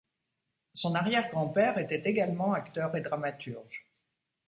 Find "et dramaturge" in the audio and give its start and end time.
2.95-3.85